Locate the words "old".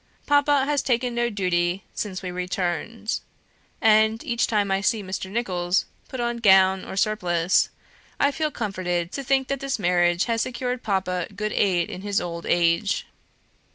12.19-12.47